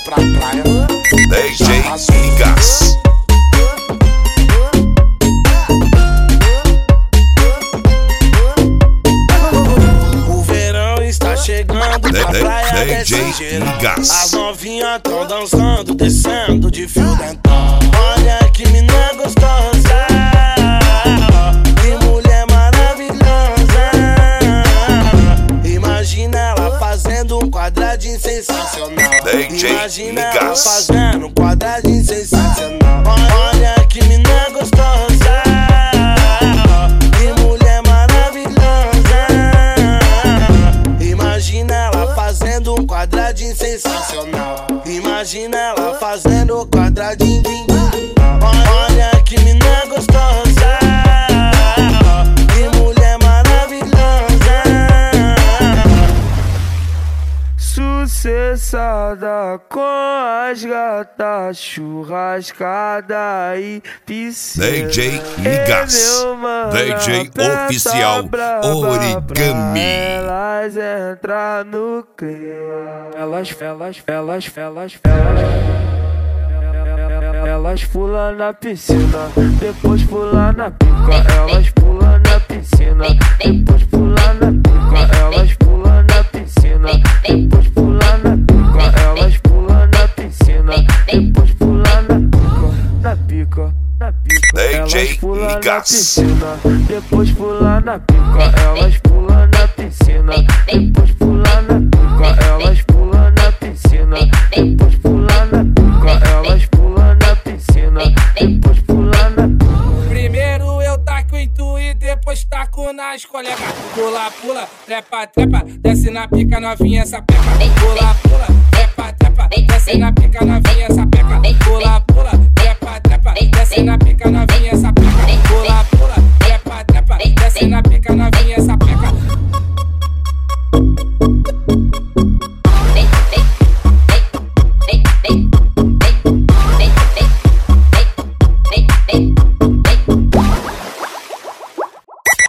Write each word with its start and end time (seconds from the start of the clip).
pra 0.00 0.16
praia. 0.16 0.62
DJ 1.40 1.82
Ligas. 2.10 2.98
O 10.28 10.42
verão 10.42 11.02
está 11.02 11.36
chegando 11.36 12.00
pra 12.00 12.26
praia 12.26 13.04
DJ 13.04 13.32
jeito. 13.32 13.64
Ligas. 13.64 14.10
As 14.10 14.32
novinhas 14.32 15.00
tão 15.02 15.26
dançando, 15.26 15.94
descendo 15.94 16.70
de 16.70 16.88
fio 16.88 17.11
sensacional. 28.42 29.22
DJ 29.24 29.70
Imagina 29.70 30.20
ela 30.20 30.32
Ligas. 30.32 30.64
fazendo 30.64 31.26
um 31.26 31.30
quadradinho 31.32 32.04
sensacional. 32.04 33.02
Olha 33.06 33.86
que 33.88 34.02
mina 34.04 34.50
gostosa. 34.50 35.42
Que 37.18 37.40
mulher 37.42 37.82
maravilhosa. 37.86 39.26
Imagina 41.00 41.74
ela 41.74 42.14
fazendo 42.14 42.74
um 42.74 42.86
quadradinho 42.86 43.54
sensacional. 43.56 44.66
Imagina 44.86 45.56
ela 45.56 45.94
fazendo 45.98 46.60
um 46.60 46.66
quadradinho. 46.66 47.51
Sucessada 58.72 59.60
com 59.68 59.82
as 60.50 60.64
gatas, 60.64 61.58
churrascada 61.58 63.14
e 63.58 63.82
piscina. 64.06 64.66
DJ 64.66 65.20
Ligas. 65.36 66.24
DJ 66.72 67.30
oficial 67.66 68.24
Origami. 68.64 69.80
Elas 69.80 70.74
entram 70.74 71.64
no 71.66 72.06
clima. 72.16 73.10
Elas, 73.14 73.54
elas, 73.60 74.02
elas, 74.06 74.50
elas, 74.56 75.00
elas. 75.04 75.52
Elas 77.46 77.84
pulam 77.84 78.36
na 78.36 78.54
piscina, 78.54 79.28
depois 79.60 80.02
pulam 80.04 80.54
na 80.54 80.70
pica. 80.70 81.34
Elas 81.36 81.68
pulam 81.70 82.22
na 82.22 82.40
piscina, 82.40 83.04
depois 83.38 83.82
pulam 83.84 84.21
na 95.72 95.80
piscina, 95.80 96.60
depois 96.86 97.32
pulam 97.32 97.80
na 97.80 97.98
pica. 97.98 98.52
Elas 98.60 98.98
pulam 98.98 99.48
na 99.48 99.68
piscina, 99.68 100.34
depois 100.66 101.10
pulam 101.12 101.62
na 101.66 101.80
pica. 101.80 102.44
Elas 102.44 102.82
pulam 102.82 103.32
na 103.34 103.52
piscina, 103.52 104.16
depois 104.50 104.94
pulam 104.96 105.46
na 105.50 105.64
pica. 105.64 106.28
Elas 106.28 106.66
pulam 106.66 107.16
na 107.16 107.36
piscina, 107.36 108.00
depois 108.38 108.80
pulam 108.80 109.30
na 109.34 109.48
pica. 109.48 110.08
Primeiro 110.10 110.82
eu 110.82 110.98
taco 110.98 111.36
em 111.36 111.48
tu 111.48 111.78
e 111.78 111.94
depois 111.94 112.44
taco 112.44 112.92
nas 112.92 113.24
colegas. 113.24 113.58
Pula, 113.94 114.30
pula, 114.42 114.68
trepa, 114.84 115.26
trepa, 115.26 115.64
desce 115.80 116.10
na 116.10 116.28
pica 116.28 116.60
novinha 116.60 117.00
essa 117.02 117.22
peca. 117.22 117.40
Pula, 117.80 118.14
pula, 118.22 118.46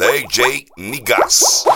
DJ 0.00 0.64
Ligas. 0.78 1.66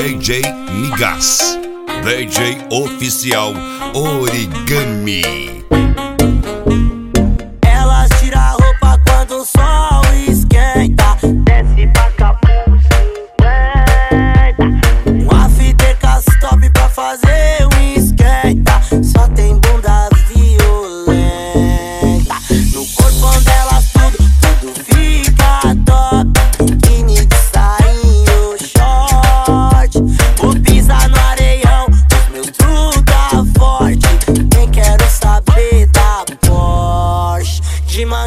DJ 0.00 0.40
Ligas. 0.72 1.58
DJ 2.02 2.56
oficial 2.70 3.52
Origami. 3.92 5.69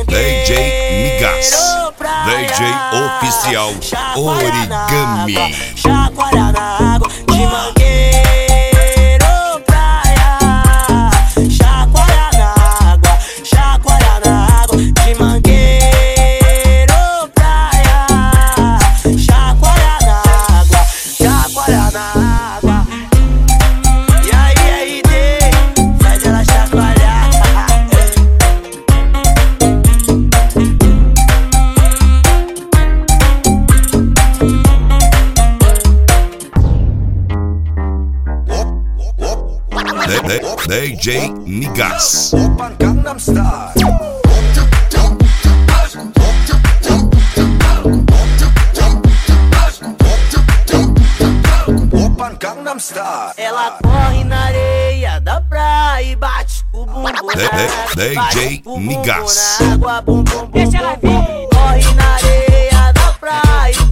DJ 0.08 1.18
praia. 1.98 2.48
DJ 2.48 2.62
oficial 3.06 3.74
Origami. 4.16 5.36
água, 5.38 5.52
Chacoalhar 5.76 6.54
na 6.54 6.96
água 6.96 7.08
de 7.10 7.48
mangueiro 7.48 7.83
DJ 40.74 41.32
Ligas. 41.46 42.34
Ela 53.38 53.78
corre 53.84 54.24
na 54.24 54.46
areia 54.46 55.20
da 55.22 55.40
praia 55.42 56.02
e 56.02 56.16
bate 56.16 56.66
o 56.74 56.86
bumbum 56.88 57.04
na 57.04 57.14
água, 57.44 57.94
DJ 57.96 58.62
bum, 58.64 58.80
bum, 60.02 60.24
bum, 60.24 60.24
bum. 60.24 61.48
Corre 61.50 61.94
na 61.94 62.14
areia 62.16 62.92
da 62.94 63.14
praia 63.20 63.83